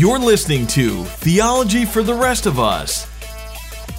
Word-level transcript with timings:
You're 0.00 0.18
listening 0.18 0.66
to 0.68 1.04
Theology 1.04 1.84
for 1.84 2.02
the 2.02 2.14
Rest 2.14 2.46
of 2.46 2.58
Us. 2.58 3.06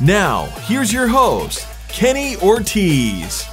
Now, 0.01 0.45
here's 0.61 0.91
your 0.91 1.07
host, 1.07 1.67
Kenny 1.89 2.35
Ortiz. 2.37 3.43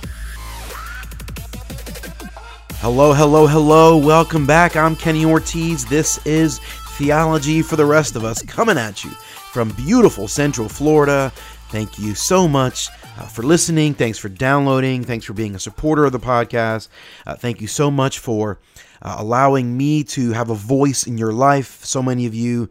Hello, 2.77 3.13
hello, 3.13 3.47
hello. 3.47 3.99
Welcome 3.99 4.47
back. 4.47 4.77
I'm 4.77 4.97
Kenny 4.97 5.27
Ortiz. 5.27 5.85
This 5.85 6.27
is 6.27 6.59
Theology 6.97 7.61
for 7.61 7.77
the 7.77 7.85
Rest 7.85 8.17
of 8.17 8.25
Us 8.25 8.41
coming 8.41 8.79
at 8.79 9.05
you 9.05 9.11
from 9.11 9.69
beautiful 9.73 10.27
Central 10.27 10.71
Florida. 10.71 11.31
Thank 11.69 11.99
you 11.99 12.15
so 12.15 12.49
much 12.49 12.89
uh, 13.19 13.27
for 13.27 13.43
listening. 13.43 13.95
Thanks 13.95 14.17
for 14.19 14.29
downloading. 14.29 15.03
Thanks 15.03 15.25
for 15.25 15.33
being 15.33 15.55
a 15.55 15.59
supporter 15.59 16.05
of 16.05 16.13
the 16.13 16.21
podcast. 16.21 16.89
Uh, 17.27 17.35
thank 17.35 17.61
you 17.61 17.67
so 17.67 17.91
much 17.91 18.19
for 18.21 18.59
uh, 19.03 19.17
allowing 19.19 19.77
me 19.77 20.05
to 20.05 20.33
have 20.33 20.51
a 20.51 20.55
voice 20.55 21.07
in 21.07 21.19
your 21.19 21.33
life. 21.33 21.85
So 21.85 22.03
many 22.03 22.27
of 22.27 22.35
you 22.35 22.69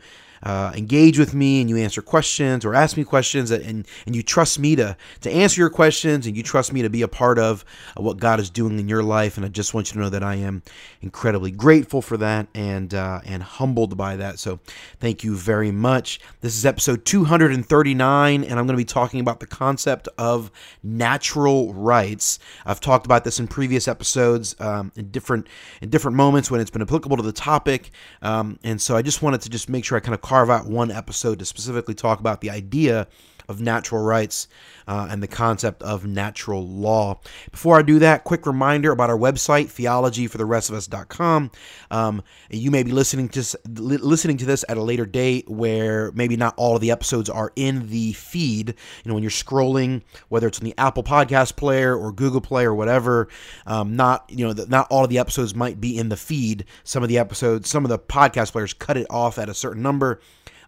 uh, 0.47 0.71
engage 0.77 1.19
with 1.19 1.33
me 1.33 1.59
and 1.59 1.69
you 1.69 1.75
answer 1.75 2.01
questions 2.01 2.63
or 2.63 2.73
ask 2.73 2.95
me 2.95 3.03
questions 3.03 3.51
and, 3.51 3.85
and 4.05 4.15
you 4.15 4.23
trust 4.23 4.57
me 4.57 4.77
to, 4.77 4.95
to 5.19 5.29
answer 5.29 5.59
your 5.59 5.69
questions 5.69 6.25
and 6.25 6.37
you 6.37 6.41
trust 6.41 6.71
me 6.71 6.81
to 6.81 6.89
be 6.89 7.01
a 7.01 7.07
part 7.07 7.37
of 7.37 7.65
uh, 7.97 8.01
what 8.01 8.15
God 8.15 8.39
is 8.39 8.49
doing 8.49 8.79
in 8.79 8.87
your 8.87 9.03
life. 9.03 9.35
And 9.35 9.45
I 9.45 9.49
just 9.49 9.73
want 9.73 9.89
you 9.89 9.95
to 9.95 9.99
know 9.99 10.09
that 10.09 10.23
I 10.23 10.35
am 10.35 10.63
incredibly 11.01 11.51
grateful 11.51 12.01
for 12.01 12.15
that 12.15 12.47
and, 12.55 12.93
uh, 12.93 13.19
and 13.25 13.43
humbled 13.43 13.97
by 13.97 14.15
that. 14.15 14.39
So 14.39 14.61
thank 15.01 15.21
you 15.21 15.35
very 15.35 15.69
much. 15.69 16.21
This 16.39 16.55
is 16.55 16.65
episode 16.65 17.03
239 17.03 18.43
and 18.45 18.51
I'm 18.51 18.65
going 18.65 18.67
to 18.67 18.77
be 18.77 18.85
talking 18.85 19.19
about 19.19 19.41
the 19.41 19.47
concept 19.47 20.07
of 20.17 20.49
natural 20.81 21.73
rights. 21.73 22.39
I've 22.65 22.79
talked 22.79 23.05
about 23.05 23.25
this 23.25 23.37
in 23.37 23.49
previous 23.49 23.85
episodes 23.85 24.55
um, 24.61 24.93
in 24.95 25.11
different 25.11 25.47
in 25.81 25.89
different 25.89 26.15
moments 26.15 26.49
when 26.49 26.61
it's 26.61 26.71
been 26.71 26.81
applicable 26.81 27.17
to 27.17 27.23
the 27.23 27.33
topic. 27.33 27.91
Um, 28.21 28.59
and 28.63 28.81
so 28.81 28.95
I 28.95 29.01
just 29.01 29.21
wanted 29.21 29.41
to 29.41 29.49
just 29.49 29.67
make 29.67 29.83
sure 29.83 29.97
I 29.97 29.99
kind 29.99 30.15
of 30.15 30.21
carve 30.37 30.51
out 30.51 30.67
one 30.67 30.91
episode 30.91 31.39
to 31.39 31.45
specifically 31.45 31.95
talk 31.95 32.19
about 32.19 32.41
the 32.41 32.51
idea 32.51 33.07
of 33.47 33.61
natural 33.61 34.03
rights 34.03 34.47
uh, 34.87 35.07
and 35.09 35.21
the 35.21 35.27
concept 35.27 35.83
of 35.83 36.05
natural 36.05 36.65
law. 36.67 37.19
Before 37.51 37.77
I 37.77 37.81
do 37.81 37.99
that, 37.99 38.23
quick 38.23 38.45
reminder 38.45 38.91
about 38.91 39.09
our 39.09 39.17
website, 39.17 39.67
theologyfortherestofus.com. 39.67 41.51
Um, 41.91 42.23
you 42.49 42.71
may 42.71 42.83
be 42.83 42.91
listening 42.91 43.29
to 43.29 43.43
listening 43.67 44.37
to 44.37 44.45
this 44.45 44.63
at 44.69 44.77
a 44.77 44.81
later 44.81 45.05
date 45.05 45.49
where 45.49 46.11
maybe 46.13 46.37
not 46.37 46.53
all 46.57 46.75
of 46.75 46.81
the 46.81 46.91
episodes 46.91 47.29
are 47.29 47.51
in 47.55 47.89
the 47.89 48.13
feed. 48.13 48.69
You 48.69 49.09
know, 49.09 49.13
when 49.13 49.23
you're 49.23 49.29
scrolling, 49.29 50.01
whether 50.29 50.47
it's 50.47 50.59
in 50.59 50.65
the 50.65 50.75
Apple 50.77 51.03
Podcast 51.03 51.55
Player 51.55 51.95
or 51.95 52.11
Google 52.11 52.41
Play 52.41 52.65
or 52.65 52.75
whatever, 52.75 53.27
um, 53.65 53.95
not 53.95 54.25
you 54.29 54.47
know, 54.47 54.65
not 54.67 54.87
all 54.89 55.03
of 55.03 55.09
the 55.09 55.19
episodes 55.19 55.55
might 55.55 55.81
be 55.81 55.97
in 55.97 56.09
the 56.09 56.17
feed. 56.17 56.65
Some 56.83 57.03
of 57.03 57.09
the 57.09 57.17
episodes, 57.17 57.69
some 57.69 57.85
of 57.85 57.89
the 57.89 57.99
podcast 57.99 58.51
players 58.51 58.73
cut 58.73 58.97
it 58.97 59.07
off 59.09 59.37
at 59.37 59.49
a 59.49 59.53
certain 59.53 59.81
number. 59.81 60.19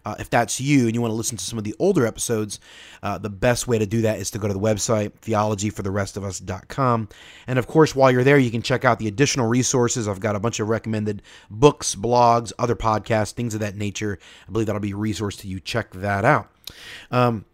Uh, 0.04 0.14
if 0.18 0.30
that's 0.30 0.60
you 0.60 0.86
and 0.86 0.94
you 0.94 1.00
want 1.00 1.10
to 1.10 1.16
listen 1.16 1.36
to 1.36 1.44
some 1.44 1.58
of 1.58 1.64
the 1.64 1.74
older 1.78 2.06
episodes, 2.06 2.60
uh, 3.02 3.18
the 3.18 3.30
best 3.30 3.68
way 3.68 3.78
to 3.78 3.86
do 3.86 4.02
that 4.02 4.18
is 4.18 4.30
to 4.30 4.38
go 4.38 4.48
to 4.48 4.54
the 4.54 4.60
website, 4.60 5.12
theologyfortherestofus.com. 5.22 7.08
And 7.46 7.58
of 7.58 7.66
course, 7.66 7.94
while 7.94 8.10
you're 8.10 8.24
there, 8.24 8.38
you 8.38 8.50
can 8.50 8.62
check 8.62 8.84
out 8.84 8.98
the 8.98 9.08
additional 9.08 9.48
resources. 9.48 10.08
I've 10.08 10.20
got 10.20 10.36
a 10.36 10.40
bunch 10.40 10.60
of 10.60 10.68
recommended 10.68 11.22
books, 11.50 11.94
blogs, 11.94 12.52
other 12.58 12.76
podcasts, 12.76 13.32
things 13.32 13.54
of 13.54 13.60
that 13.60 13.76
nature. 13.76 14.18
I 14.48 14.52
believe 14.52 14.66
that'll 14.66 14.80
be 14.80 14.92
a 14.92 14.96
resource 14.96 15.36
to 15.38 15.48
you. 15.48 15.60
Check 15.60 15.92
that 15.92 16.24
out. 16.24 16.50
Um, 17.10 17.44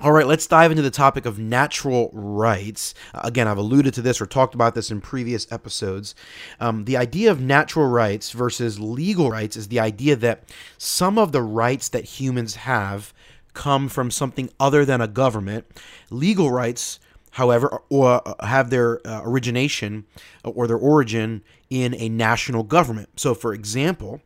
all 0.00 0.12
right, 0.12 0.26
let's 0.26 0.46
dive 0.46 0.70
into 0.70 0.82
the 0.82 0.90
topic 0.90 1.26
of 1.26 1.40
natural 1.40 2.10
rights. 2.12 2.94
Uh, 3.12 3.22
again, 3.24 3.48
I've 3.48 3.58
alluded 3.58 3.94
to 3.94 4.02
this 4.02 4.20
or 4.20 4.26
talked 4.26 4.54
about 4.54 4.74
this 4.74 4.92
in 4.92 5.00
previous 5.00 5.50
episodes. 5.50 6.14
Um, 6.60 6.84
the 6.84 6.96
idea 6.96 7.32
of 7.32 7.40
natural 7.40 7.88
rights 7.88 8.30
versus 8.30 8.78
legal 8.78 9.30
rights 9.30 9.56
is 9.56 9.68
the 9.68 9.80
idea 9.80 10.14
that 10.16 10.44
some 10.76 11.18
of 11.18 11.32
the 11.32 11.42
rights 11.42 11.88
that 11.88 12.04
humans 12.04 12.56
have 12.56 13.12
come 13.54 13.88
from 13.88 14.10
something 14.10 14.50
other 14.60 14.84
than 14.84 15.00
a 15.00 15.08
government. 15.08 15.66
Legal 16.10 16.52
rights, 16.52 17.00
however, 17.32 17.82
or 17.88 18.22
uh, 18.24 18.46
have 18.46 18.70
their 18.70 19.04
uh, 19.04 19.22
origination 19.24 20.04
or 20.44 20.68
their 20.68 20.76
origin 20.76 21.42
in 21.70 21.92
a 21.94 22.08
national 22.08 22.62
government. 22.62 23.08
So, 23.16 23.34
for 23.34 23.52
example, 23.52 24.20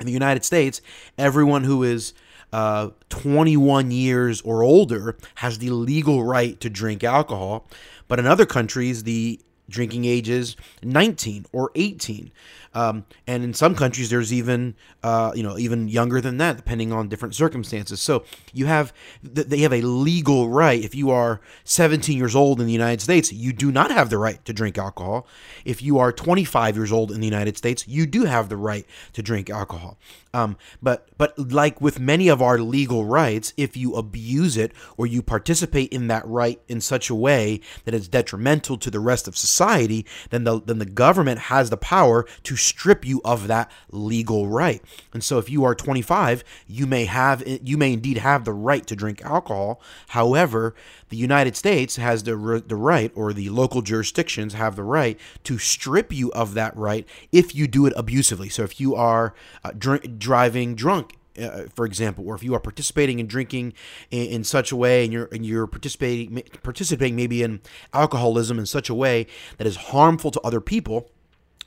in 0.00 0.06
the 0.06 0.12
United 0.12 0.44
States, 0.44 0.80
everyone 1.16 1.62
who 1.62 1.84
is 1.84 2.14
uh, 2.52 2.90
21 3.08 3.90
years 3.90 4.40
or 4.42 4.62
older 4.62 5.16
has 5.36 5.58
the 5.58 5.70
legal 5.70 6.24
right 6.24 6.60
to 6.60 6.70
drink 6.70 7.04
alcohol. 7.04 7.66
But 8.06 8.18
in 8.18 8.26
other 8.26 8.46
countries, 8.46 9.04
the 9.04 9.40
drinking 9.68 10.04
age 10.04 10.28
is 10.28 10.56
19 10.82 11.46
or 11.52 11.70
18. 11.74 12.30
Um, 12.74 13.04
and 13.26 13.42
in 13.42 13.54
some 13.54 13.74
countries, 13.74 14.10
there's 14.10 14.32
even 14.32 14.74
uh, 15.02 15.32
you 15.34 15.42
know 15.42 15.58
even 15.58 15.88
younger 15.88 16.20
than 16.20 16.36
that, 16.38 16.56
depending 16.56 16.92
on 16.92 17.08
different 17.08 17.34
circumstances. 17.34 18.00
So 18.00 18.24
you 18.52 18.66
have 18.66 18.92
they 19.22 19.60
have 19.60 19.72
a 19.72 19.80
legal 19.80 20.48
right. 20.48 20.82
If 20.82 20.94
you 20.94 21.10
are 21.10 21.40
17 21.64 22.16
years 22.16 22.36
old 22.36 22.60
in 22.60 22.66
the 22.66 22.72
United 22.72 23.00
States, 23.00 23.32
you 23.32 23.52
do 23.52 23.72
not 23.72 23.90
have 23.90 24.10
the 24.10 24.18
right 24.18 24.44
to 24.44 24.52
drink 24.52 24.78
alcohol. 24.78 25.26
If 25.64 25.82
you 25.82 25.98
are 25.98 26.12
25 26.12 26.76
years 26.76 26.92
old 26.92 27.10
in 27.10 27.20
the 27.20 27.26
United 27.26 27.56
States, 27.56 27.88
you 27.88 28.06
do 28.06 28.24
have 28.24 28.48
the 28.48 28.56
right 28.56 28.86
to 29.14 29.22
drink 29.22 29.50
alcohol. 29.50 29.98
Um, 30.38 30.56
but 30.80 31.08
but 31.18 31.36
like 31.36 31.80
with 31.80 31.98
many 31.98 32.28
of 32.28 32.40
our 32.40 32.58
legal 32.58 33.04
rights, 33.04 33.52
if 33.56 33.76
you 33.76 33.94
abuse 33.94 34.56
it 34.56 34.72
or 34.96 35.06
you 35.06 35.20
participate 35.20 35.92
in 35.92 36.06
that 36.08 36.26
right 36.26 36.60
in 36.68 36.80
such 36.80 37.10
a 37.10 37.14
way 37.14 37.60
that 37.84 37.94
it's 37.94 38.08
detrimental 38.08 38.78
to 38.78 38.90
the 38.90 39.00
rest 39.00 39.26
of 39.26 39.36
society, 39.36 40.06
then 40.30 40.44
the 40.44 40.60
then 40.60 40.78
the 40.78 40.86
government 40.86 41.40
has 41.40 41.70
the 41.70 41.76
power 41.76 42.24
to 42.44 42.56
strip 42.56 43.04
you 43.04 43.20
of 43.24 43.48
that 43.48 43.70
legal 43.90 44.48
right. 44.48 44.82
And 45.12 45.24
so 45.24 45.38
if 45.38 45.50
you 45.50 45.64
are 45.64 45.74
25, 45.74 46.44
you 46.66 46.86
may 46.86 47.06
have 47.06 47.42
you 47.46 47.76
may 47.76 47.92
indeed 47.92 48.18
have 48.18 48.44
the 48.44 48.52
right 48.52 48.86
to 48.86 48.96
drink 48.96 49.22
alcohol. 49.24 49.80
However, 50.08 50.74
the 51.08 51.16
United 51.16 51.56
States 51.56 51.96
has 51.96 52.22
the 52.22 52.62
the 52.66 52.76
right 52.76 53.10
or 53.14 53.32
the 53.32 53.48
local 53.50 53.82
jurisdictions 53.82 54.54
have 54.54 54.76
the 54.76 54.84
right 54.84 55.18
to 55.44 55.58
strip 55.58 56.12
you 56.12 56.30
of 56.32 56.54
that 56.54 56.76
right 56.76 57.06
if 57.32 57.54
you 57.54 57.66
do 57.66 57.86
it 57.86 57.92
abusively. 57.96 58.48
So 58.48 58.62
if 58.62 58.78
you 58.78 58.94
are 58.94 59.34
uh, 59.64 59.72
drink, 59.76 60.18
driving 60.28 60.74
drunk 60.74 61.14
uh, 61.40 61.62
for 61.74 61.86
example, 61.86 62.24
or 62.26 62.34
if 62.34 62.42
you 62.42 62.52
are 62.52 62.60
participating 62.60 63.20
in 63.20 63.26
drinking 63.26 63.72
in, 64.10 64.26
in, 64.26 64.44
such 64.44 64.72
a 64.72 64.76
way, 64.76 65.04
and 65.04 65.12
you're 65.12 65.28
and 65.30 65.46
you're 65.46 65.68
participating 65.68 66.42
participating 66.64 67.14
maybe 67.14 67.44
in 67.44 67.60
alcoholism 67.94 68.58
in 68.58 68.66
such 68.66 68.90
a 68.90 68.94
way 68.94 69.24
that 69.56 69.66
is 69.66 69.76
harmful 69.76 70.32
to 70.32 70.40
other 70.40 70.60
people, 70.60 71.10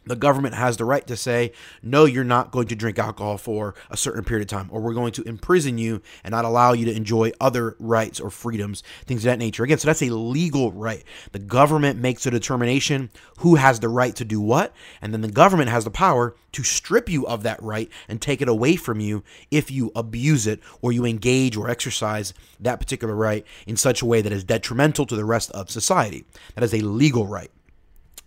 the 0.05 0.15
government 0.15 0.55
has 0.55 0.77
the 0.77 0.85
right 0.85 1.05
to 1.07 1.15
say, 1.15 1.51
no, 1.83 2.05
you're 2.05 2.23
not 2.23 2.51
going 2.51 2.67
to 2.67 2.75
drink 2.75 2.97
alcohol 2.97 3.37
for 3.37 3.75
a 3.89 3.97
certain 3.97 4.23
period 4.23 4.43
of 4.43 4.47
time, 4.49 4.67
or 4.71 4.81
we're 4.81 4.93
going 4.93 5.11
to 5.13 5.23
imprison 5.23 5.77
you 5.77 6.01
and 6.23 6.31
not 6.31 6.45
allow 6.45 6.73
you 6.73 6.85
to 6.85 6.95
enjoy 6.95 7.31
other 7.39 7.75
rights 7.79 8.19
or 8.19 8.29
freedoms, 8.29 8.81
things 9.05 9.21
of 9.21 9.25
that 9.25 9.39
nature. 9.39 9.63
Again, 9.63 9.77
so 9.77 9.87
that's 9.87 10.01
a 10.01 10.09
legal 10.09 10.71
right. 10.71 11.03
The 11.31 11.39
government 11.39 11.99
makes 11.99 12.25
a 12.25 12.31
determination 12.31 13.11
who 13.39 13.55
has 13.55 13.79
the 13.79 13.89
right 13.89 14.15
to 14.15 14.25
do 14.25 14.41
what, 14.41 14.73
and 15.01 15.13
then 15.13 15.21
the 15.21 15.31
government 15.31 15.69
has 15.69 15.83
the 15.83 15.91
power 15.91 16.35
to 16.53 16.63
strip 16.63 17.07
you 17.07 17.25
of 17.27 17.43
that 17.43 17.61
right 17.61 17.89
and 18.09 18.21
take 18.21 18.41
it 18.41 18.49
away 18.49 18.75
from 18.75 18.99
you 18.99 19.23
if 19.51 19.71
you 19.71 19.91
abuse 19.95 20.47
it 20.47 20.59
or 20.81 20.91
you 20.91 21.05
engage 21.05 21.55
or 21.55 21.69
exercise 21.69 22.33
that 22.59 22.79
particular 22.79 23.15
right 23.15 23.45
in 23.67 23.77
such 23.77 24.01
a 24.01 24.05
way 24.05 24.21
that 24.21 24.33
is 24.33 24.43
detrimental 24.43 25.05
to 25.05 25.15
the 25.15 25.25
rest 25.25 25.51
of 25.51 25.69
society. 25.69 26.25
That 26.55 26.63
is 26.63 26.73
a 26.73 26.81
legal 26.81 27.27
right. 27.27 27.51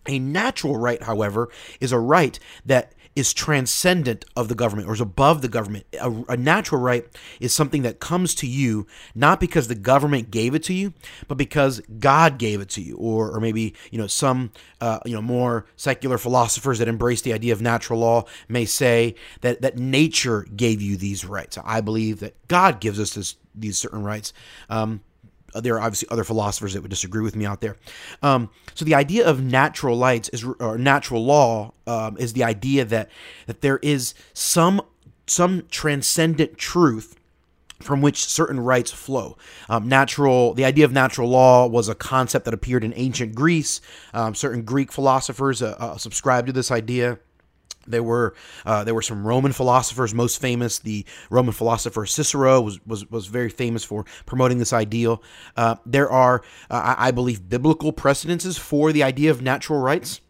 A 0.07 0.19
natural 0.19 0.77
right, 0.77 1.03
however, 1.03 1.49
is 1.81 1.93
a 1.93 1.99
right 1.99 2.39
that 2.67 2.93
is 3.17 3.33
transcendent 3.33 4.25
of 4.37 4.49
the 4.49 4.55
government 4.55 4.89
or 4.89 4.93
is 4.93 5.01
above 5.01 5.41
the 5.41 5.49
government. 5.49 5.87
A, 6.01 6.11
a, 6.31 6.37
natural 6.37 6.81
right 6.81 7.07
is 7.39 7.55
something 7.55 7.83
that 7.83 8.01
comes 8.01 8.35
to 8.37 8.47
you 8.47 8.87
not 9.15 9.39
because 9.39 9.69
the 9.69 9.75
government 9.75 10.31
gave 10.31 10.55
it 10.55 10.65
to 10.65 10.75
you, 10.75 10.93
but 11.29 11.37
because 11.37 11.81
God 11.99 12.39
gave 12.39 12.61
it 12.61 12.69
to 12.71 12.83
you, 12.83 12.97
or 12.97 13.31
or 13.31 13.41
maybe 13.41 13.75
you 13.91 13.99
know 13.99 14.07
some 14.07 14.51
uh, 14.81 14.99
you 15.05 15.15
know 15.15 15.23
more 15.23 15.67
secular 15.77 16.19
philosophers 16.19 16.79
that 16.81 16.89
embrace 16.89 17.23
the 17.23 17.33
idea 17.33 17.53
of 17.53 17.63
natural 17.63 18.01
law 18.01 18.25
may 18.49 18.65
say 18.65 19.15
that 19.43 19.63
that 19.63 19.79
nature 19.79 20.47
gave 20.57 20.83
you 20.83 20.97
these 20.97 21.25
rights. 21.25 21.57
I 21.65 21.81
believe 21.81 22.21
that 22.21 22.35
God 22.49 22.81
gives 22.81 22.99
us 22.99 23.15
this, 23.15 23.37
these 23.55 23.79
certain 23.79 24.03
rights. 24.03 24.33
Um, 24.69 25.03
there 25.61 25.75
are 25.75 25.81
obviously 25.81 26.09
other 26.11 26.25
philosophers 26.25 26.75
that 26.75 26.83
would 26.83 26.91
disagree 26.91 27.23
with 27.23 27.37
me 27.37 27.47
out 27.47 27.61
there. 27.61 27.77
Um, 28.23 28.51
so 28.75 28.85
the 28.85 28.95
idea 28.95 29.27
of 29.27 29.43
natural 29.43 29.99
rights 29.99 30.29
is 30.31 30.45
or 30.45 30.79
natural 30.79 31.25
law 31.25 31.73
um, 31.87 32.17
is 32.19 32.33
the 32.33 32.45
idea 32.45 32.85
that 32.85 33.11
that 33.47 33.61
there 33.61 33.79
is 33.83 34.15
some 34.33 34.81
some 35.27 35.65
transcendent 35.71 36.59
truth 36.59 37.19
from 37.81 38.01
which 38.01 38.25
certain 38.25 38.61
rights 38.61 38.91
flow. 38.91 39.37
Um, 39.69 39.89
natural, 39.89 40.55
the 40.55 40.65
idea 40.65 40.85
of 40.85 40.93
natural 40.93 41.29
law 41.29 41.67
was 41.67 41.89
a 41.89 41.95
concept 41.95 42.45
that 42.47 42.55
appeared 42.55 42.85
in 42.85 42.93
ancient 42.97 43.35
Greece. 43.35 43.81
Um, 44.15 44.35
certain 44.35 44.63
Greek 44.63 44.93
philosophers 44.93 45.61
uh, 45.61 45.77
uh, 45.79 45.97
subscribed 45.97 46.47
to 46.47 46.53
this 46.53 46.71
idea. 46.71 47.19
There 47.87 48.03
were 48.03 48.35
uh, 48.65 48.85
there 48.85 48.95
were 48.95 49.03
some 49.03 49.27
Roman 49.27 49.53
philosophers. 49.53 50.15
Most 50.15 50.41
famous, 50.41 50.79
the 50.79 51.05
Roman 51.31 51.53
philosopher 51.53 52.07
Cicero 52.07 52.61
was 52.61 52.85
was, 52.87 53.11
was 53.11 53.27
very 53.27 53.51
famous 53.51 53.85
for 53.85 54.05
promoting 54.27 54.59
this 54.59 54.73
ideal. 54.73 55.23
Uh, 55.57 55.77
there 55.87 56.11
are, 56.11 56.43
uh, 56.71 56.95
I 56.99 57.11
believe, 57.11 57.49
biblical 57.49 57.93
precedences 57.93 58.59
for 58.59 58.93
the 58.93 59.03
idea 59.03 59.31
of 59.31 59.43
natural 59.43 59.81
rights. 59.81 60.21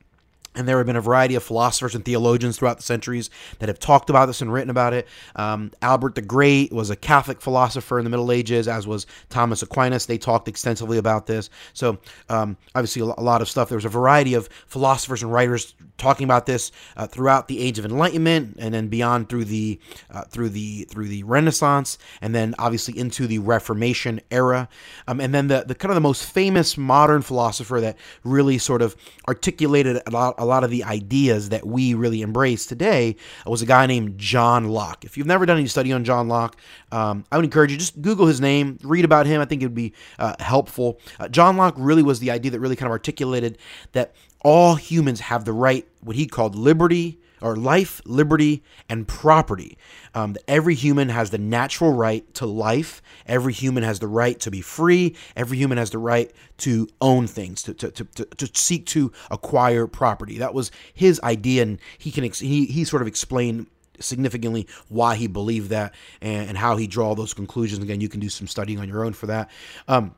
And 0.54 0.68
there 0.68 0.78
have 0.78 0.86
been 0.86 0.96
a 0.96 1.00
variety 1.00 1.34
of 1.34 1.42
philosophers 1.42 1.94
and 1.94 2.04
theologians 2.04 2.58
throughout 2.58 2.76
the 2.76 2.82
centuries 2.82 3.30
that 3.58 3.68
have 3.68 3.78
talked 3.78 4.10
about 4.10 4.26
this 4.26 4.40
and 4.40 4.52
written 4.52 4.70
about 4.70 4.92
it. 4.92 5.08
Um, 5.36 5.72
Albert 5.82 6.14
the 6.14 6.22
Great 6.22 6.72
was 6.72 6.90
a 6.90 6.96
Catholic 6.96 7.40
philosopher 7.40 7.98
in 7.98 8.04
the 8.04 8.10
Middle 8.10 8.30
Ages, 8.30 8.68
as 8.68 8.86
was 8.86 9.06
Thomas 9.30 9.62
Aquinas. 9.62 10.06
They 10.06 10.18
talked 10.18 10.48
extensively 10.48 10.98
about 10.98 11.26
this. 11.26 11.50
So, 11.72 11.98
um, 12.28 12.56
obviously, 12.74 13.02
a 13.02 13.06
lot 13.06 13.42
of 13.42 13.48
stuff. 13.48 13.68
There 13.68 13.76
was 13.76 13.84
a 13.84 13.88
variety 13.88 14.34
of 14.34 14.48
philosophers 14.66 15.22
and 15.22 15.32
writers 15.32 15.74
talking 15.98 16.24
about 16.24 16.46
this 16.46 16.72
uh, 16.96 17.06
throughout 17.06 17.48
the 17.48 17.60
Age 17.60 17.78
of 17.78 17.84
Enlightenment, 17.84 18.56
and 18.58 18.74
then 18.74 18.88
beyond 18.88 19.28
through 19.28 19.44
the 19.44 19.80
uh, 20.10 20.24
through 20.24 20.50
the 20.50 20.84
through 20.90 21.08
the 21.08 21.22
Renaissance, 21.24 21.98
and 22.20 22.34
then 22.34 22.54
obviously 22.58 22.98
into 22.98 23.26
the 23.26 23.38
Reformation 23.38 24.20
era. 24.30 24.68
Um, 25.06 25.20
and 25.20 25.34
then 25.34 25.48
the, 25.48 25.64
the 25.66 25.74
kind 25.74 25.90
of 25.90 25.94
the 25.94 26.00
most 26.00 26.24
famous 26.24 26.76
modern 26.76 27.22
philosopher 27.22 27.80
that 27.80 27.96
really 28.22 28.58
sort 28.58 28.82
of 28.82 28.96
articulated 29.28 30.00
a 30.06 30.10
lot 30.10 30.34
a 30.44 30.46
lot 30.46 30.62
of 30.62 30.70
the 30.70 30.84
ideas 30.84 31.48
that 31.48 31.66
we 31.66 31.94
really 31.94 32.20
embrace 32.20 32.66
today 32.66 33.16
was 33.46 33.62
a 33.62 33.66
guy 33.66 33.86
named 33.86 34.18
John 34.18 34.68
Locke. 34.68 35.04
If 35.04 35.16
you've 35.16 35.26
never 35.26 35.46
done 35.46 35.56
any 35.56 35.66
study 35.66 35.90
on 35.90 36.04
John 36.04 36.28
Locke, 36.28 36.56
um, 36.92 37.24
I 37.32 37.36
would 37.36 37.46
encourage 37.46 37.72
you 37.72 37.78
just 37.78 38.00
Google 38.00 38.26
his 38.26 38.40
name, 38.40 38.78
read 38.82 39.06
about 39.06 39.26
him. 39.26 39.40
I 39.40 39.46
think 39.46 39.62
it 39.62 39.64
would 39.64 39.74
be 39.74 39.94
uh, 40.18 40.34
helpful. 40.38 41.00
Uh, 41.18 41.28
John 41.28 41.56
Locke 41.56 41.74
really 41.78 42.02
was 42.02 42.20
the 42.20 42.30
idea 42.30 42.50
that 42.50 42.60
really 42.60 42.76
kind 42.76 42.86
of 42.86 42.92
articulated 42.92 43.56
that 43.92 44.14
all 44.40 44.74
humans 44.74 45.20
have 45.20 45.46
the 45.46 45.52
right, 45.52 45.88
what 46.02 46.14
he 46.14 46.26
called 46.26 46.54
liberty, 46.54 47.18
or 47.44 47.56
life, 47.56 48.00
liberty, 48.06 48.62
and 48.88 49.06
property. 49.06 49.76
Um, 50.14 50.34
every 50.48 50.74
human 50.74 51.10
has 51.10 51.30
the 51.30 51.38
natural 51.38 51.92
right 51.92 52.32
to 52.34 52.46
life. 52.46 53.02
Every 53.26 53.52
human 53.52 53.82
has 53.82 53.98
the 53.98 54.08
right 54.08 54.40
to 54.40 54.50
be 54.50 54.62
free. 54.62 55.14
Every 55.36 55.58
human 55.58 55.76
has 55.76 55.90
the 55.90 55.98
right 55.98 56.32
to 56.58 56.88
own 57.02 57.26
things, 57.26 57.62
to, 57.64 57.74
to, 57.74 57.90
to, 57.90 58.04
to, 58.04 58.24
to 58.24 58.58
seek 58.58 58.86
to 58.86 59.12
acquire 59.30 59.86
property. 59.86 60.38
That 60.38 60.54
was 60.54 60.70
his 60.94 61.20
idea, 61.20 61.62
and 61.62 61.78
he 61.98 62.10
can 62.10 62.24
he, 62.24 62.64
he 62.64 62.84
sort 62.84 63.02
of 63.02 63.08
explained 63.08 63.66
significantly 64.00 64.66
why 64.88 65.14
he 65.14 65.26
believed 65.26 65.68
that 65.68 65.94
and, 66.22 66.48
and 66.48 66.58
how 66.58 66.76
he 66.76 66.86
draw 66.86 67.14
those 67.14 67.34
conclusions. 67.34 67.82
Again, 67.82 68.00
you 68.00 68.08
can 68.08 68.20
do 68.20 68.30
some 68.30 68.46
studying 68.46 68.80
on 68.80 68.88
your 68.88 69.04
own 69.04 69.12
for 69.12 69.26
that. 69.26 69.50
Um, 69.86 70.14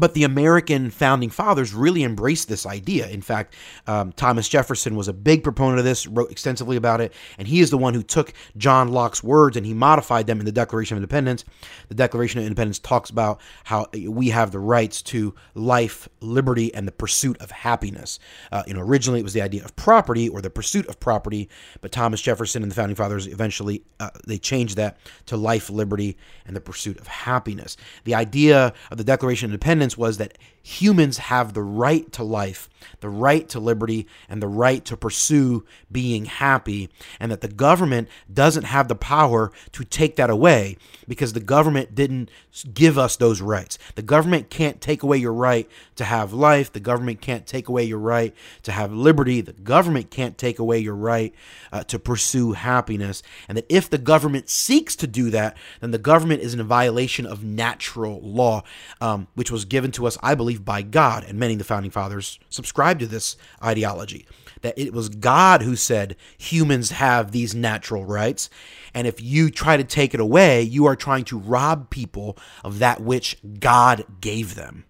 but 0.00 0.14
the 0.14 0.24
American 0.24 0.90
founding 0.90 1.30
fathers 1.30 1.74
really 1.74 2.02
embraced 2.02 2.48
this 2.48 2.66
idea. 2.66 3.06
In 3.08 3.20
fact, 3.20 3.54
um, 3.86 4.12
Thomas 4.12 4.48
Jefferson 4.48 4.96
was 4.96 5.08
a 5.08 5.12
big 5.12 5.44
proponent 5.44 5.78
of 5.78 5.84
this, 5.84 6.06
wrote 6.06 6.30
extensively 6.30 6.76
about 6.76 7.00
it, 7.00 7.12
and 7.38 7.46
he 7.46 7.60
is 7.60 7.70
the 7.70 7.78
one 7.78 7.94
who 7.94 8.02
took 8.02 8.32
John 8.56 8.88
Locke's 8.88 9.22
words 9.22 9.56
and 9.56 9.66
he 9.66 9.74
modified 9.74 10.26
them 10.26 10.40
in 10.40 10.46
the 10.46 10.52
Declaration 10.52 10.96
of 10.96 11.02
Independence. 11.02 11.44
The 11.88 11.94
Declaration 11.94 12.40
of 12.40 12.46
Independence 12.46 12.78
talks 12.78 13.10
about 13.10 13.40
how 13.64 13.86
we 13.94 14.30
have 14.30 14.50
the 14.50 14.58
rights 14.58 15.02
to 15.02 15.34
life, 15.54 16.08
liberty, 16.20 16.74
and 16.74 16.88
the 16.88 16.92
pursuit 16.92 17.40
of 17.40 17.50
happiness. 17.50 18.18
Uh, 18.50 18.62
you 18.66 18.74
know, 18.74 18.80
originally 18.80 19.20
it 19.20 19.24
was 19.24 19.34
the 19.34 19.42
idea 19.42 19.64
of 19.64 19.76
property 19.76 20.28
or 20.28 20.40
the 20.40 20.50
pursuit 20.50 20.86
of 20.88 20.98
property, 20.98 21.48
but 21.80 21.92
Thomas 21.92 22.22
Jefferson 22.22 22.62
and 22.62 22.70
the 22.70 22.76
founding 22.76 22.96
fathers 22.96 23.26
eventually 23.26 23.84
uh, 23.98 24.10
they 24.26 24.38
changed 24.38 24.76
that 24.76 24.98
to 25.26 25.36
life, 25.36 25.68
liberty, 25.68 26.16
and 26.46 26.56
the 26.56 26.60
pursuit 26.60 26.98
of 26.98 27.06
happiness. 27.06 27.76
The 28.04 28.14
idea 28.14 28.72
of 28.90 28.98
the 28.98 29.04
Declaration 29.04 29.46
of 29.46 29.52
Independence 29.52 29.89
was 29.96 30.18
that 30.18 30.36
humans 30.62 31.18
have 31.18 31.54
the 31.54 31.62
right 31.62 32.10
to 32.12 32.22
life, 32.22 32.68
the 33.00 33.08
right 33.08 33.48
to 33.48 33.60
liberty, 33.60 34.06
and 34.28 34.42
the 34.42 34.48
right 34.48 34.84
to 34.84 34.96
pursue 34.96 35.64
being 35.90 36.26
happy, 36.26 36.88
and 37.18 37.32
that 37.32 37.40
the 37.40 37.48
government 37.48 38.08
doesn't 38.32 38.64
have 38.64 38.88
the 38.88 38.94
power 38.94 39.52
to 39.72 39.84
take 39.84 40.16
that 40.16 40.30
away 40.30 40.76
because 41.08 41.32
the 41.32 41.40
government 41.40 41.94
didn't 41.94 42.30
give 42.74 42.98
us 42.98 43.16
those 43.16 43.40
rights. 43.40 43.78
The 43.94 44.02
government 44.02 44.50
can't 44.50 44.80
take 44.80 45.02
away 45.02 45.18
your 45.18 45.32
right 45.32 45.68
to 45.96 46.04
have 46.04 46.32
life. 46.32 46.72
The 46.72 46.80
government 46.80 47.20
can't 47.20 47.46
take 47.46 47.68
away 47.68 47.84
your 47.84 47.98
right 47.98 48.34
to 48.62 48.72
have 48.72 48.92
liberty. 48.92 49.40
The 49.40 49.52
government 49.52 50.10
can't 50.10 50.36
take 50.36 50.58
away 50.58 50.78
your 50.78 50.94
right 50.94 51.34
uh, 51.72 51.84
to 51.84 51.98
pursue 51.98 52.52
happiness. 52.52 53.22
And 53.48 53.56
that 53.56 53.66
if 53.68 53.88
the 53.88 53.98
government 53.98 54.48
seeks 54.48 54.96
to 54.96 55.06
do 55.06 55.30
that, 55.30 55.56
then 55.80 55.90
the 55.90 55.98
government 55.98 56.42
is 56.42 56.54
in 56.54 56.60
violation 56.62 57.26
of 57.26 57.42
natural 57.42 58.20
law, 58.20 58.62
um, 59.00 59.26
which 59.34 59.50
was 59.50 59.64
given 59.64 59.90
to 59.92 60.06
us, 60.06 60.18
I 60.22 60.34
believe 60.34 60.49
believed 60.50 60.64
by 60.64 60.82
God, 60.82 61.24
and 61.24 61.38
many 61.38 61.52
of 61.52 61.58
the 61.58 61.64
founding 61.64 61.92
fathers 61.92 62.40
subscribed 62.48 62.98
to 63.00 63.06
this 63.06 63.36
ideology 63.62 64.26
that 64.62 64.76
it 64.76 64.92
was 64.92 65.08
God 65.08 65.62
who 65.62 65.74
said 65.74 66.16
humans 66.36 66.90
have 66.90 67.30
these 67.30 67.54
natural 67.54 68.04
rights. 68.04 68.50
And 68.92 69.06
if 69.06 69.22
you 69.22 69.48
try 69.48 69.78
to 69.78 69.84
take 69.84 70.12
it 70.12 70.20
away, 70.20 70.60
you 70.60 70.84
are 70.84 70.96
trying 70.96 71.24
to 71.26 71.38
rob 71.38 71.88
people 71.88 72.36
of 72.62 72.78
that 72.80 73.00
which 73.00 73.38
God 73.58 74.04
gave 74.20 74.56
them. 74.56 74.84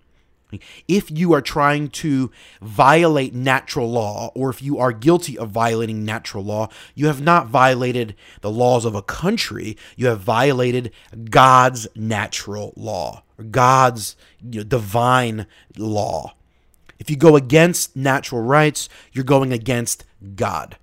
If 0.88 1.08
you 1.10 1.32
are 1.34 1.42
trying 1.42 1.90
to 1.90 2.32
violate 2.60 3.32
natural 3.32 3.88
law, 3.92 4.32
or 4.34 4.50
if 4.50 4.60
you 4.60 4.78
are 4.78 4.92
guilty 4.92 5.38
of 5.38 5.50
violating 5.50 6.04
natural 6.04 6.42
law, 6.42 6.68
you 6.96 7.06
have 7.06 7.20
not 7.20 7.46
violated 7.46 8.16
the 8.40 8.50
laws 8.50 8.84
of 8.84 8.96
a 8.96 9.02
country, 9.02 9.76
you 9.94 10.08
have 10.08 10.20
violated 10.20 10.90
God's 11.28 11.86
natural 11.94 12.72
law, 12.76 13.22
God's 13.42 14.16
you 14.42 14.60
know, 14.60 14.64
divine 14.64 15.46
law. 15.76 16.34
If 16.98 17.08
you 17.08 17.16
go 17.16 17.36
against 17.36 17.96
natural 17.96 18.42
rights, 18.42 18.88
you're 19.12 19.24
going 19.24 19.52
against 19.52 20.04
God. 20.34 20.76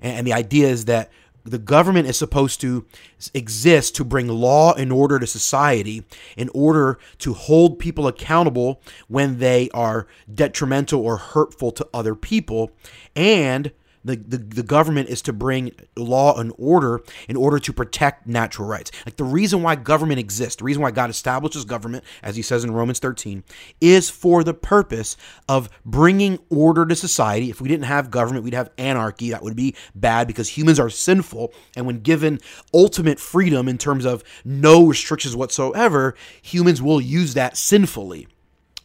And 0.00 0.26
the 0.26 0.32
idea 0.32 0.68
is 0.68 0.86
that 0.86 1.10
the 1.44 1.58
government 1.58 2.08
is 2.08 2.16
supposed 2.16 2.60
to 2.62 2.86
exist 3.34 3.94
to 3.96 4.04
bring 4.04 4.28
law 4.28 4.72
and 4.74 4.90
order 4.90 5.18
to 5.18 5.26
society 5.26 6.04
in 6.36 6.50
order 6.54 6.98
to 7.18 7.34
hold 7.34 7.78
people 7.78 8.06
accountable 8.06 8.80
when 9.08 9.38
they 9.38 9.68
are 9.70 10.06
detrimental 10.32 11.02
or 11.02 11.18
hurtful 11.18 11.70
to 11.72 11.86
other 11.92 12.14
people 12.14 12.70
and 13.14 13.72
the, 14.04 14.16
the, 14.16 14.38
the 14.38 14.62
government 14.62 15.08
is 15.08 15.22
to 15.22 15.32
bring 15.32 15.72
law 15.96 16.38
and 16.38 16.52
order 16.58 17.02
in 17.28 17.36
order 17.36 17.58
to 17.58 17.72
protect 17.72 18.26
natural 18.26 18.68
rights. 18.68 18.90
Like 19.06 19.16
the 19.16 19.24
reason 19.24 19.62
why 19.62 19.76
government 19.76 20.20
exists, 20.20 20.56
the 20.56 20.64
reason 20.64 20.82
why 20.82 20.90
God 20.90 21.10
establishes 21.10 21.64
government, 21.64 22.04
as 22.22 22.36
he 22.36 22.42
says 22.42 22.64
in 22.64 22.72
Romans 22.72 22.98
13, 22.98 23.44
is 23.80 24.10
for 24.10 24.44
the 24.44 24.54
purpose 24.54 25.16
of 25.48 25.70
bringing 25.84 26.38
order 26.50 26.84
to 26.86 26.94
society. 26.94 27.50
If 27.50 27.60
we 27.60 27.68
didn't 27.68 27.86
have 27.86 28.10
government, 28.10 28.44
we'd 28.44 28.54
have 28.54 28.70
anarchy. 28.78 29.30
That 29.30 29.42
would 29.42 29.56
be 29.56 29.74
bad 29.94 30.26
because 30.26 30.50
humans 30.50 30.78
are 30.78 30.90
sinful. 30.90 31.52
And 31.76 31.86
when 31.86 32.00
given 32.00 32.40
ultimate 32.72 33.18
freedom 33.18 33.68
in 33.68 33.78
terms 33.78 34.04
of 34.04 34.22
no 34.44 34.86
restrictions 34.86 35.34
whatsoever, 35.34 36.14
humans 36.42 36.82
will 36.82 37.00
use 37.00 37.34
that 37.34 37.56
sinfully. 37.56 38.28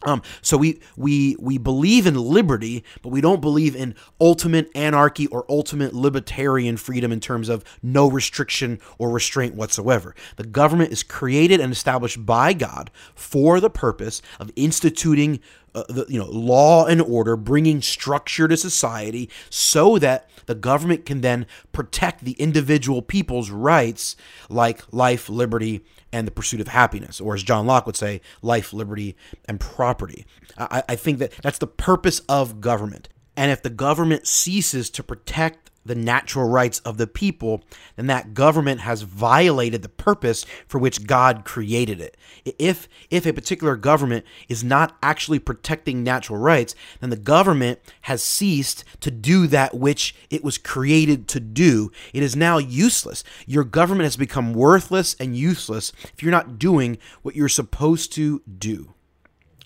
Um, 0.03 0.21
so 0.41 0.57
we 0.57 0.79
we 0.95 1.35
we 1.39 1.57
believe 1.57 2.07
in 2.07 2.15
liberty, 2.15 2.85
but 3.01 3.09
we 3.09 3.19
don't 3.19 3.41
believe 3.41 3.75
in 3.75 3.95
ultimate 4.21 4.69
anarchy 4.73 5.27
or 5.27 5.45
ultimate 5.49 5.93
libertarian 5.93 6.77
freedom 6.77 7.11
in 7.11 7.19
terms 7.19 7.49
of 7.49 7.65
no 7.83 8.09
restriction 8.09 8.79
or 8.97 9.09
restraint 9.09 9.55
whatsoever. 9.55 10.15
The 10.37 10.45
government 10.45 10.93
is 10.93 11.03
created 11.03 11.59
and 11.59 11.73
established 11.73 12.25
by 12.25 12.53
God 12.53 12.91
for 13.13 13.59
the 13.59 13.69
purpose 13.69 14.21
of 14.39 14.51
instituting 14.55 15.41
uh, 15.75 15.83
the, 15.89 16.05
you 16.09 16.19
know 16.19 16.29
law 16.29 16.85
and 16.85 17.01
order, 17.01 17.35
bringing 17.35 17.81
structure 17.81 18.47
to 18.47 18.57
society, 18.57 19.29
so 19.49 19.97
that 19.99 20.29
the 20.45 20.55
government 20.55 21.05
can 21.05 21.21
then 21.21 21.45
protect 21.71 22.23
the 22.23 22.33
individual 22.33 23.01
people's 23.01 23.49
rights, 23.49 24.15
like 24.49 24.81
life, 24.91 25.29
liberty, 25.29 25.83
and 26.11 26.27
the 26.27 26.31
pursuit 26.31 26.61
of 26.61 26.67
happiness, 26.67 27.21
or 27.21 27.35
as 27.35 27.43
John 27.43 27.65
Locke 27.65 27.85
would 27.85 27.95
say, 27.95 28.21
life, 28.41 28.73
liberty, 28.73 29.15
and 29.45 29.59
property. 29.59 30.25
I, 30.57 30.83
I 30.89 30.95
think 30.95 31.19
that 31.19 31.31
that's 31.43 31.59
the 31.59 31.67
purpose 31.67 32.21
of 32.27 32.61
government. 32.61 33.09
And 33.37 33.51
if 33.51 33.61
the 33.61 33.69
government 33.69 34.27
ceases 34.27 34.89
to 34.91 35.03
protect 35.03 35.71
the 35.89 35.95
natural 35.95 36.47
rights 36.47 36.79
of 36.79 36.97
the 36.97 37.07
people, 37.07 37.63
then 37.95 38.05
that 38.05 38.35
government 38.35 38.81
has 38.81 39.01
violated 39.01 39.81
the 39.81 39.89
purpose 39.89 40.45
for 40.67 40.77
which 40.77 41.07
God 41.07 41.43
created 41.43 41.99
it. 41.99 42.15
If 42.59 42.87
if 43.09 43.25
a 43.25 43.33
particular 43.33 43.75
government 43.75 44.23
is 44.47 44.63
not 44.63 44.95
actually 45.01 45.39
protecting 45.39 46.03
natural 46.03 46.37
rights, 46.37 46.75
then 47.01 47.09
the 47.09 47.17
government 47.17 47.79
has 48.01 48.21
ceased 48.21 48.85
to 49.01 49.09
do 49.09 49.47
that 49.47 49.73
which 49.73 50.15
it 50.29 50.43
was 50.43 50.59
created 50.59 51.27
to 51.29 51.39
do. 51.39 51.91
It 52.13 52.21
is 52.21 52.35
now 52.35 52.59
useless. 52.59 53.23
Your 53.47 53.63
government 53.63 54.05
has 54.05 54.15
become 54.15 54.53
worthless 54.53 55.15
and 55.19 55.35
useless 55.35 55.91
if 56.13 56.21
you're 56.21 56.31
not 56.31 56.59
doing 56.59 56.99
what 57.23 57.35
you're 57.35 57.49
supposed 57.49 58.13
to 58.13 58.43
do. 58.59 58.93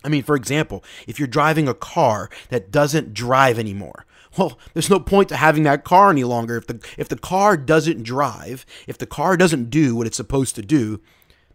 I 0.06 0.10
mean, 0.10 0.24
for 0.24 0.36
example, 0.36 0.84
if 1.06 1.20
you're 1.20 1.28
driving 1.28 1.68
a 1.68 1.74
car 1.74 2.30
that 2.50 2.72
doesn't 2.72 3.14
drive 3.14 3.60
anymore, 3.60 4.06
well, 4.38 4.58
there's 4.74 4.90
no 4.90 5.00
point 5.00 5.30
to 5.30 5.36
having 5.36 5.64
that 5.64 5.84
car 5.84 6.10
any 6.10 6.24
longer. 6.24 6.58
If 6.58 6.68
the 6.68 6.80
if 6.98 7.10
the 7.10 7.18
car 7.18 7.58
doesn't 7.58 8.04
drive, 8.04 8.66
if 8.88 8.98
the 8.98 9.06
car 9.06 9.38
doesn't 9.38 9.70
do 9.70 9.96
what 9.96 10.08
it's 10.08 10.18
supposed 10.18 10.56
to 10.56 10.62
do, 10.62 11.02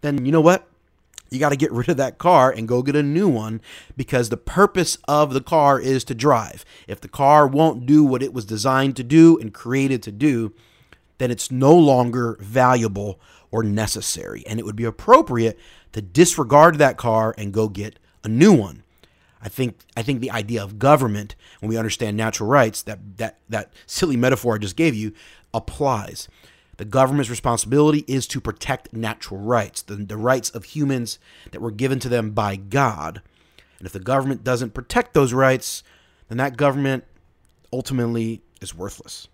then 0.00 0.24
you 0.24 0.32
know 0.32 0.40
what? 0.40 0.68
You 1.30 1.38
got 1.38 1.50
to 1.50 1.56
get 1.56 1.72
rid 1.72 1.88
of 1.88 1.96
that 1.96 2.18
car 2.18 2.50
and 2.50 2.68
go 2.68 2.82
get 2.82 2.96
a 2.96 3.02
new 3.02 3.28
one 3.28 3.60
because 3.96 4.28
the 4.28 4.36
purpose 4.36 4.98
of 5.06 5.34
the 5.34 5.40
car 5.40 5.80
is 5.80 6.04
to 6.04 6.14
drive. 6.14 6.64
If 6.86 7.00
the 7.00 7.08
car 7.08 7.46
won't 7.46 7.86
do 7.86 8.04
what 8.04 8.22
it 8.22 8.32
was 8.32 8.44
designed 8.44 8.96
to 8.96 9.04
do 9.04 9.38
and 9.38 9.52
created 9.52 10.02
to 10.04 10.12
do, 10.12 10.54
then 11.18 11.30
it's 11.30 11.50
no 11.50 11.74
longer 11.74 12.38
valuable 12.40 13.20
or 13.50 13.62
necessary. 13.62 14.44
And 14.46 14.58
it 14.58 14.66
would 14.66 14.76
be 14.76 14.84
appropriate 14.84 15.58
to 15.92 16.02
disregard 16.02 16.78
that 16.78 16.96
car 16.96 17.34
and 17.36 17.52
go 17.52 17.68
get 17.68 17.98
a 18.22 18.28
new 18.28 18.52
one. 18.52 18.84
I 19.42 19.48
think 19.48 19.80
I 19.96 20.02
think 20.02 20.20
the 20.20 20.30
idea 20.30 20.62
of 20.62 20.78
government, 20.78 21.34
when 21.60 21.68
we 21.68 21.76
understand 21.76 22.16
natural 22.16 22.48
rights, 22.48 22.82
that 22.82 23.18
that 23.18 23.38
that 23.48 23.72
silly 23.86 24.16
metaphor 24.16 24.54
I 24.54 24.58
just 24.58 24.76
gave 24.76 24.94
you, 24.94 25.12
applies. 25.54 26.28
The 26.76 26.84
government's 26.84 27.30
responsibility 27.30 28.04
is 28.06 28.26
to 28.28 28.40
protect 28.40 28.92
natural 28.92 29.40
rights, 29.40 29.82
the, 29.82 29.96
the 29.96 30.16
rights 30.16 30.48
of 30.50 30.64
humans 30.64 31.18
that 31.50 31.60
were 31.60 31.72
given 31.72 31.98
to 32.00 32.08
them 32.08 32.30
by 32.30 32.54
God. 32.54 33.20
And 33.78 33.86
if 33.86 33.92
the 33.92 33.98
government 33.98 34.44
doesn't 34.44 34.74
protect 34.74 35.12
those 35.12 35.32
rights, 35.32 35.82
then 36.28 36.38
that 36.38 36.56
government 36.56 37.04
ultimately 37.72 38.42
is 38.60 38.76
worthless 38.76 39.26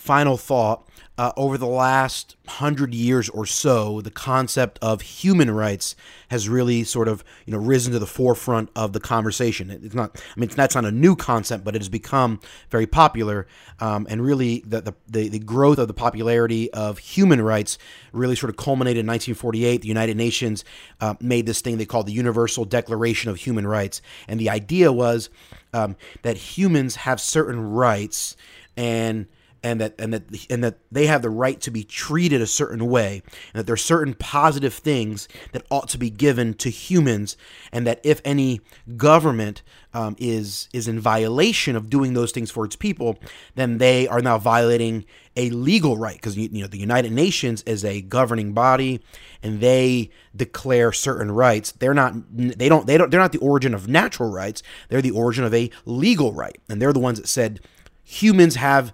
final 0.00 0.36
thought 0.36 0.88
uh, 1.18 1.32
over 1.36 1.58
the 1.58 1.66
last 1.66 2.34
hundred 2.48 2.94
years 2.94 3.28
or 3.28 3.44
so, 3.44 4.00
the 4.00 4.10
concept 4.10 4.78
of 4.80 5.02
human 5.02 5.50
rights 5.50 5.94
has 6.28 6.48
really 6.48 6.82
sort 6.82 7.08
of 7.08 7.22
you 7.44 7.52
know 7.52 7.58
risen 7.58 7.92
to 7.92 7.98
the 7.98 8.06
forefront 8.06 8.70
of 8.74 8.94
the 8.94 9.00
conversation. 9.00 9.70
It's 9.70 9.94
not, 9.94 10.18
I 10.34 10.40
mean, 10.40 10.48
that's 10.48 10.74
not 10.74 10.86
a 10.86 10.90
new 10.90 11.14
concept, 11.14 11.62
but 11.62 11.76
it 11.76 11.82
has 11.82 11.90
become 11.90 12.40
very 12.70 12.86
popular, 12.86 13.46
um, 13.80 14.06
and 14.08 14.22
really 14.24 14.64
the, 14.66 14.80
the, 14.80 14.94
the 15.08 15.28
the 15.28 15.38
growth 15.38 15.76
of 15.76 15.88
the 15.88 15.94
popularity 15.94 16.72
of 16.72 16.96
human 16.96 17.42
rights 17.42 17.76
really 18.12 18.34
sort 18.34 18.48
of 18.48 18.56
culminated 18.56 19.00
in 19.00 19.06
1948. 19.06 19.82
The 19.82 19.88
United 19.88 20.16
Nations 20.16 20.64
uh, 21.02 21.16
made 21.20 21.44
this 21.44 21.60
thing 21.60 21.76
they 21.76 21.84
called 21.84 22.06
the 22.06 22.14
Universal 22.14 22.64
Declaration 22.64 23.30
of 23.30 23.36
Human 23.36 23.66
Rights, 23.66 24.00
and 24.26 24.40
the 24.40 24.48
idea 24.48 24.90
was 24.90 25.28
um, 25.74 25.96
that 26.22 26.38
humans 26.38 26.96
have 26.96 27.20
certain 27.20 27.60
rights 27.72 28.36
and 28.74 29.26
and 29.62 29.80
that 29.80 29.94
and 29.98 30.12
that 30.12 30.46
and 30.48 30.64
that 30.64 30.78
they 30.90 31.06
have 31.06 31.22
the 31.22 31.30
right 31.30 31.60
to 31.60 31.70
be 31.70 31.84
treated 31.84 32.40
a 32.40 32.46
certain 32.46 32.86
way 32.86 33.22
and 33.52 33.60
that 33.60 33.66
there 33.66 33.74
are 33.74 33.76
certain 33.76 34.14
positive 34.14 34.74
things 34.74 35.28
that 35.52 35.64
ought 35.70 35.88
to 35.88 35.98
be 35.98 36.10
given 36.10 36.54
to 36.54 36.70
humans 36.70 37.36
and 37.72 37.86
that 37.86 38.00
if 38.02 38.20
any 38.24 38.60
government 38.96 39.62
um, 39.92 40.16
is 40.18 40.68
is 40.72 40.88
in 40.88 40.98
violation 40.98 41.76
of 41.76 41.90
doing 41.90 42.14
those 42.14 42.32
things 42.32 42.50
for 42.50 42.64
its 42.64 42.76
people 42.76 43.18
then 43.54 43.78
they 43.78 44.06
are 44.08 44.20
now 44.20 44.38
violating 44.38 45.04
a 45.36 45.50
legal 45.50 45.96
right. 45.96 46.16
Because 46.16 46.36
you 46.36 46.48
know 46.48 46.66
the 46.66 46.78
United 46.78 47.12
Nations 47.12 47.62
is 47.62 47.84
a 47.84 48.02
governing 48.02 48.52
body 48.52 49.00
and 49.42 49.60
they 49.60 50.10
declare 50.34 50.92
certain 50.92 51.30
rights. 51.30 51.72
They're 51.72 51.94
not 51.94 52.14
they 52.30 52.68
don't 52.68 52.86
they 52.86 52.98
don't 52.98 53.10
they're 53.10 53.20
not 53.20 53.32
the 53.32 53.38
origin 53.38 53.74
of 53.74 53.88
natural 53.88 54.30
rights. 54.30 54.62
They're 54.88 55.02
the 55.02 55.12
origin 55.12 55.44
of 55.44 55.54
a 55.54 55.70
legal 55.84 56.32
right. 56.32 56.58
And 56.68 56.80
they're 56.80 56.92
the 56.92 56.98
ones 56.98 57.20
that 57.20 57.28
said 57.28 57.60
humans 58.02 58.56
have 58.56 58.92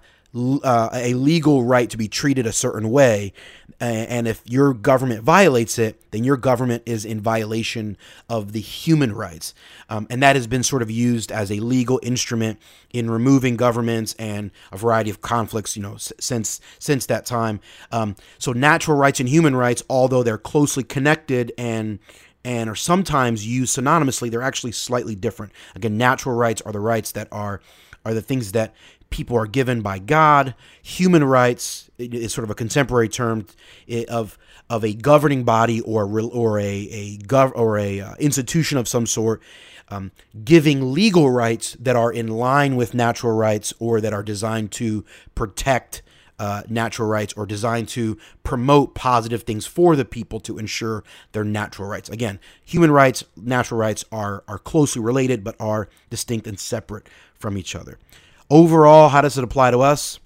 uh, 0.63 0.89
a 0.93 1.13
legal 1.13 1.63
right 1.63 1.89
to 1.89 1.97
be 1.97 2.07
treated 2.07 2.45
a 2.45 2.53
certain 2.53 2.89
way. 2.89 3.33
And 3.79 4.27
if 4.27 4.41
your 4.45 4.73
government 4.73 5.21
violates 5.21 5.77
it, 5.77 6.01
then 6.09 6.23
your 6.23 6.37
government 6.37 6.81
is 6.87 7.05
in 7.05 7.21
violation 7.21 7.95
of 8.27 8.51
the 8.51 8.59
human 8.59 9.13
rights. 9.13 9.53
Um, 9.87 10.07
and 10.09 10.23
that 10.23 10.35
has 10.35 10.47
been 10.47 10.63
sort 10.63 10.81
of 10.81 10.89
used 10.89 11.31
as 11.31 11.51
a 11.51 11.59
legal 11.59 11.99
instrument 12.01 12.59
in 12.91 13.07
removing 13.11 13.55
governments 13.55 14.15
and 14.17 14.49
a 14.71 14.77
variety 14.77 15.11
of 15.11 15.21
conflicts, 15.21 15.75
you 15.75 15.83
know, 15.83 15.97
since 15.97 16.59
since 16.79 17.05
that 17.05 17.27
time. 17.27 17.59
Um, 17.91 18.15
so 18.39 18.51
natural 18.51 18.97
rights 18.97 19.19
and 19.19 19.29
human 19.29 19.55
rights, 19.55 19.83
although 19.89 20.23
they're 20.23 20.39
closely 20.39 20.83
connected 20.83 21.51
and 21.55 21.99
and 22.43 22.69
are 22.69 22.75
sometimes 22.75 23.45
used 23.45 23.77
synonymously, 23.77 24.31
they're 24.31 24.41
actually 24.41 24.71
slightly 24.71 25.13
different. 25.13 25.51
Again, 25.75 25.97
natural 25.97 26.33
rights 26.33 26.61
are 26.61 26.71
the 26.71 26.79
rights 26.79 27.11
that 27.11 27.27
are 27.31 27.61
are 28.05 28.13
the 28.13 28.21
things 28.21 28.53
that 28.53 28.73
people 29.09 29.37
are 29.37 29.47
given 29.47 29.81
by 29.81 29.99
God. 29.99 30.55
Human 30.81 31.23
rights 31.23 31.89
is 31.97 32.33
sort 32.33 32.43
of 32.43 32.49
a 32.49 32.55
contemporary 32.55 33.09
term 33.09 33.45
of 34.07 34.37
of 34.69 34.83
a 34.83 34.93
governing 34.93 35.43
body 35.43 35.81
or 35.81 36.03
or 36.21 36.59
a 36.59 36.65
a 36.65 37.17
gov 37.19 37.51
or 37.55 37.77
a 37.77 38.01
uh, 38.01 38.15
institution 38.19 38.77
of 38.77 38.87
some 38.87 39.05
sort. 39.05 39.41
Um, 39.89 40.11
giving 40.43 40.91
legal 40.91 41.29
rights 41.31 41.77
that 41.79 41.95
are 41.95 42.11
in 42.11 42.27
line 42.27 42.75
with 42.75 42.93
natural 42.93 43.31
rights 43.31 43.73
or 43.79 44.01
that 44.01 44.11
are 44.11 44.21
designed 44.21 44.73
to 44.73 45.05
protect 45.33 46.01
uh, 46.39 46.63
natural 46.67 47.07
rights 47.07 47.33
or 47.33 47.45
designed 47.45 47.87
to 47.89 48.17
promote 48.43 48.93
positive 48.93 49.43
things 49.43 49.65
for 49.65 49.95
the 49.95 50.05
people 50.05 50.39
to 50.41 50.57
ensure 50.57 51.03
their 51.31 51.43
natural 51.43 51.87
rights. 51.87 52.09
Again, 52.09 52.39
human 52.63 52.91
rights, 52.91 53.23
natural 53.35 53.79
rights 53.79 54.05
are 54.11 54.43
are 54.47 54.59
closely 54.59 55.01
related 55.01 55.43
but 55.43 55.55
are 55.59 55.89
distinct 56.09 56.47
and 56.47 56.59
separate 56.59 57.07
from 57.35 57.57
each 57.57 57.75
other. 57.75 57.97
Overall, 58.49 59.09
how 59.09 59.21
does 59.21 59.37
it 59.37 59.43
apply 59.43 59.71
to 59.71 59.79
us? 59.81 60.19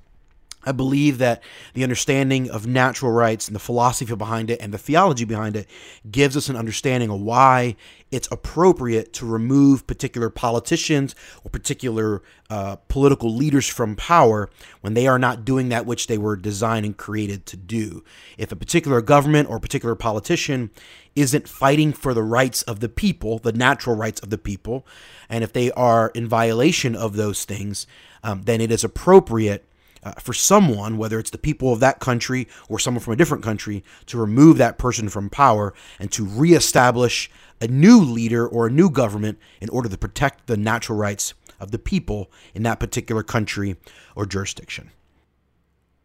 I 0.64 0.72
believe 0.72 1.18
that 1.18 1.42
the 1.74 1.84
understanding 1.84 2.50
of 2.50 2.68
natural 2.68 3.12
rights 3.12 3.48
and 3.48 3.56
the 3.56 3.60
philosophy 3.60 4.16
behind 4.16 4.50
it 4.50 4.62
and 4.62 4.74
the 4.74 4.78
theology 4.78 5.26
behind 5.26 5.56
it 5.56 5.68
gives 6.10 6.38
us 6.38 6.50
an 6.50 6.56
understanding 6.56 7.10
of 7.10 7.20
why 7.20 7.76
it's 8.12 8.28
appropriate 8.32 9.14
to 9.14 9.26
remove 9.26 9.88
particular 9.88 10.30
politicians 10.30 11.16
or 11.44 11.50
particular 11.50 12.22
uh, 12.50 12.76
political 12.90 13.34
leaders 13.34 13.68
from 13.68 13.96
power 13.96 14.50
when 14.82 14.94
they 14.94 15.08
are 15.08 15.18
not 15.18 15.46
doing 15.46 15.70
that 15.70 15.86
which 15.86 16.08
they 16.08 16.18
were 16.18 16.36
designed 16.36 16.86
and 16.86 16.98
created 16.98 17.46
to 17.48 17.58
do. 17.58 18.04
If 18.38 18.52
a 18.52 18.56
particular 18.56 19.02
government 19.02 19.50
or 19.50 19.60
particular 19.60 19.96
politician 19.96 20.70
isn't 21.16 21.48
fighting 21.48 21.94
for 21.94 22.14
the 22.14 22.24
rights 22.24 22.62
of 22.64 22.82
the 22.82 22.90
people, 22.90 23.40
the 23.40 23.54
natural 23.54 23.96
rights 23.96 24.22
of 24.22 24.30
the 24.30 24.38
people, 24.38 24.86
and 25.30 25.44
if 25.44 25.54
they 25.54 25.72
are 25.72 26.12
in 26.14 26.28
violation 26.28 26.96
of 26.96 27.16
those 27.16 27.46
things, 27.46 27.88
um, 28.24 28.44
then 28.44 28.62
it 28.62 28.72
is 28.72 28.84
appropriate 28.84 29.66
uh, 30.04 30.14
for 30.14 30.34
someone, 30.34 30.98
whether 30.98 31.20
it's 31.20 31.30
the 31.30 31.38
people 31.38 31.74
of 31.74 31.80
that 31.80 32.00
country 32.00 32.48
or 32.70 32.80
someone 32.80 33.02
from 33.02 33.14
a 33.14 33.18
different 33.18 33.44
country, 33.44 33.84
to 34.08 34.18
remove 34.18 34.58
that 34.58 34.78
person 34.78 35.10
from 35.10 35.30
power 35.30 35.74
and 36.00 36.12
to 36.12 36.26
reestablish 36.26 37.30
a 37.60 37.68
new 37.68 38.00
leader 38.00 38.48
or 38.48 38.68
a 38.68 38.72
new 38.72 38.90
government 38.90 39.38
in 39.60 39.70
order 39.70 39.90
to 39.90 39.98
protect 39.98 40.48
the 40.48 40.58
natural 40.58 40.98
rights 40.98 41.34
of 41.60 41.72
the 41.72 41.80
people 41.80 42.32
in 42.56 42.64
that 42.64 42.80
particular 42.80 43.24
country 43.24 43.76
or 44.16 44.26
jurisdiction. 44.26 44.92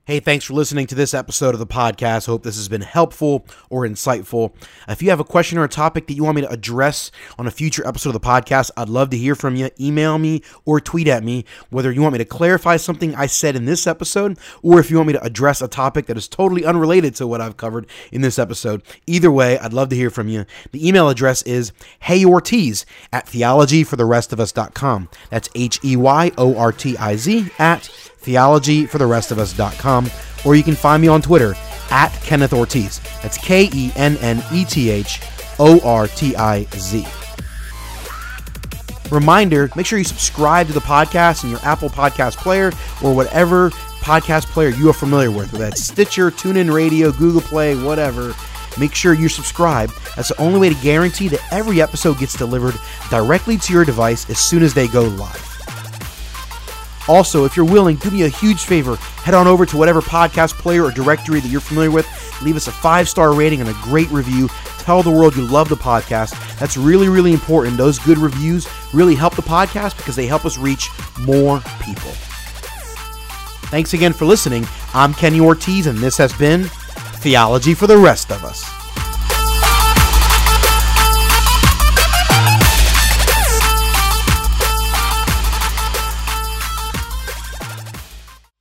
Hey, 0.06 0.20
thanks 0.20 0.44
for 0.44 0.54
listening 0.54 0.86
to 0.86 0.94
this 0.94 1.14
episode 1.14 1.52
of 1.52 1.58
the 1.58 1.66
podcast. 1.66 2.26
Hope 2.26 2.44
this 2.44 2.54
has 2.54 2.68
been 2.68 2.80
helpful 2.80 3.44
or 3.70 3.82
insightful. 3.82 4.54
If 4.86 5.02
you 5.02 5.10
have 5.10 5.18
a 5.18 5.25
question 5.25 5.58
or 5.58 5.64
a 5.64 5.68
topic 5.68 6.06
that 6.06 6.14
you 6.14 6.22
want 6.22 6.36
me 6.36 6.42
to 6.42 6.48
address 6.48 7.10
on 7.40 7.48
a 7.48 7.50
future 7.50 7.84
episode 7.84 8.10
of 8.10 8.12
the 8.12 8.20
podcast, 8.20 8.70
I'd 8.76 8.88
love 8.88 9.10
to 9.10 9.16
hear 9.16 9.34
from 9.34 9.56
you. 9.56 9.68
Email 9.80 10.16
me 10.18 10.44
or 10.64 10.78
tweet 10.78 11.08
at 11.08 11.25
me 11.25 11.44
whether 11.70 11.90
you 11.90 12.02
want 12.02 12.12
me 12.12 12.18
to 12.18 12.25
clarify 12.25 12.76
something 12.76 13.16
I 13.16 13.26
said 13.26 13.56
in 13.56 13.64
this 13.64 13.84
episode 13.84 14.38
or 14.62 14.78
if 14.78 14.92
you 14.92 14.96
want 14.96 15.08
me 15.08 15.14
to 15.14 15.25
address 15.25 15.60
a 15.60 15.66
topic 15.66 16.06
that 16.06 16.16
is 16.16 16.28
totally 16.28 16.64
unrelated 16.64 17.16
to 17.16 17.26
what 17.26 17.40
I've 17.40 17.56
covered 17.56 17.88
in 18.12 18.20
this 18.20 18.38
episode. 18.38 18.84
Either 19.08 19.32
way, 19.32 19.58
I'd 19.58 19.72
love 19.72 19.88
to 19.88 19.96
hear 19.96 20.10
from 20.10 20.28
you. 20.28 20.46
The 20.70 20.86
email 20.86 21.08
address 21.08 21.42
is 21.42 21.72
heyortiz 22.02 22.84
at 23.12 23.26
theologyfortherestofus.com. 23.26 25.08
That's 25.30 25.48
H 25.56 25.80
E 25.82 25.96
Y 25.96 26.30
O 26.38 26.56
R 26.56 26.70
T 26.70 26.96
I 26.96 27.16
Z 27.16 27.50
at 27.58 27.90
theologyfortherestofus.com, 28.26 30.11
or 30.45 30.54
you 30.54 30.62
can 30.62 30.75
find 30.75 31.00
me 31.00 31.09
on 31.09 31.23
Twitter 31.23 31.54
at 31.90 32.11
Kenneth 32.23 32.52
Ortiz. 32.52 33.00
That's 33.23 33.38
K 33.38 33.71
E 33.73 33.92
N 33.97 34.16
N 34.18 34.42
E 34.52 34.64
T 34.64 34.90
H 34.90 35.21
O 35.59 35.80
R 35.80 36.09
T 36.09 36.37
I 36.37 36.64
Z. 36.75 37.06
Reminder 39.11 39.71
make 39.76 39.87
sure 39.87 39.99
you 39.99 40.04
subscribe 40.04 40.66
to 40.66 40.73
the 40.73 40.80
podcast 40.80 41.45
in 41.45 41.50
your 41.50 41.61
Apple 41.62 41.88
Podcast 41.88 42.37
player 42.37 42.73
or 43.02 43.14
whatever 43.14 43.71
podcast 44.00 44.47
player 44.47 44.68
you 44.68 44.88
are 44.88 44.92
familiar 44.92 45.30
with, 45.30 45.52
whether 45.52 45.64
that's 45.64 45.83
Stitcher, 45.83 46.30
TuneIn 46.30 46.73
Radio, 46.73 47.12
Google 47.12 47.40
Play, 47.40 47.75
whatever. 47.75 48.35
Make 48.78 48.95
sure 48.95 49.14
you 49.14 49.28
subscribe. 49.28 49.90
That's 50.16 50.28
the 50.28 50.40
only 50.40 50.61
way 50.61 50.68
to 50.68 50.83
guarantee 50.83 51.28
that 51.28 51.40
every 51.52 51.80
episode 51.80 52.18
gets 52.18 52.37
delivered 52.37 52.75
directly 53.11 53.56
to 53.56 53.73
your 53.73 53.85
device 53.85 54.28
as 54.28 54.38
soon 54.38 54.62
as 54.62 54.75
they 54.75 54.87
go 54.87 55.02
live. 55.02 55.55
Also, 57.08 57.44
if 57.44 57.56
you're 57.56 57.66
willing, 57.66 57.96
do 57.96 58.10
me 58.10 58.22
a 58.22 58.28
huge 58.28 58.64
favor. 58.64 58.96
Head 58.96 59.34
on 59.34 59.46
over 59.46 59.64
to 59.66 59.76
whatever 59.76 60.00
podcast 60.00 60.54
player 60.54 60.84
or 60.84 60.90
directory 60.90 61.40
that 61.40 61.48
you're 61.48 61.60
familiar 61.60 61.90
with. 61.90 62.06
Leave 62.42 62.56
us 62.56 62.66
a 62.66 62.72
five 62.72 63.08
star 63.08 63.34
rating 63.34 63.60
and 63.60 63.70
a 63.70 63.76
great 63.82 64.10
review. 64.10 64.48
Tell 64.78 65.02
the 65.02 65.10
world 65.10 65.34
you 65.36 65.42
love 65.46 65.68
the 65.68 65.76
podcast. 65.76 66.58
That's 66.58 66.76
really, 66.76 67.08
really 67.08 67.32
important. 67.32 67.76
Those 67.76 67.98
good 67.98 68.18
reviews 68.18 68.68
really 68.92 69.14
help 69.14 69.34
the 69.34 69.42
podcast 69.42 69.96
because 69.96 70.16
they 70.16 70.26
help 70.26 70.44
us 70.44 70.58
reach 70.58 70.90
more 71.20 71.60
people. 71.82 72.12
Thanks 73.68 73.94
again 73.94 74.12
for 74.12 74.26
listening. 74.26 74.64
I'm 74.94 75.12
Kenny 75.12 75.40
Ortiz, 75.40 75.86
and 75.86 75.98
this 75.98 76.16
has 76.18 76.32
been 76.32 76.64
Theology 76.64 77.75
for 77.75 77.88
the 77.88 77.96
Rest 77.96 78.30
of 78.30 78.44
Us. 78.44 78.75